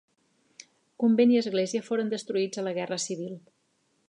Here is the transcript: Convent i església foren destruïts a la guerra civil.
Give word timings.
Convent 1.03 1.33
i 1.35 1.39
església 1.43 1.85
foren 1.91 2.11
destruïts 2.15 2.63
a 2.63 2.67
la 2.71 2.77
guerra 2.79 3.03
civil. 3.09 3.41